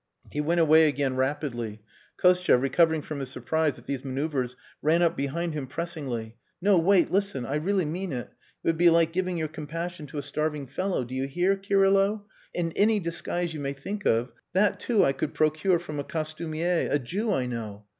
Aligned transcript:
He 0.31 0.41
went 0.41 0.59
away 0.59 0.87
again 0.87 1.15
rapidly. 1.15 1.79
Kostia, 2.17 2.57
recovering 2.57 3.03
from 3.03 3.19
his 3.19 3.29
surprise 3.29 3.77
at 3.77 3.85
these 3.85 4.03
manoeuvres, 4.03 4.55
ran 4.81 5.03
up 5.03 5.15
behind 5.15 5.53
him 5.53 5.67
pressingly. 5.67 6.37
"No! 6.59 6.75
Wait! 6.79 7.11
Listen. 7.11 7.45
I 7.45 7.53
really 7.53 7.85
mean 7.85 8.11
it. 8.11 8.31
It 8.63 8.67
would 8.67 8.79
be 8.79 8.89
like 8.89 9.13
giving 9.13 9.37
your 9.37 9.47
compassion 9.47 10.07
to 10.07 10.17
a 10.17 10.23
starving 10.23 10.65
fellow. 10.65 11.03
Do 11.03 11.13
you 11.13 11.27
hear, 11.27 11.55
Kirylo? 11.55 12.23
And 12.55 12.73
any 12.75 12.99
disguise 12.99 13.53
you 13.53 13.59
may 13.59 13.73
think 13.73 14.07
of, 14.07 14.31
that 14.53 14.79
too 14.79 15.05
I 15.05 15.13
could 15.13 15.35
procure 15.35 15.77
from 15.77 15.99
a 15.99 16.03
costumier, 16.03 16.89
a 16.89 16.97
Jew 16.97 17.31
I 17.31 17.45
know. 17.45 17.85